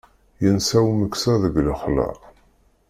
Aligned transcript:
Yensa 0.43 0.77
umeksa 0.91 1.33
deg 1.43 1.55
lexla. 1.67 2.09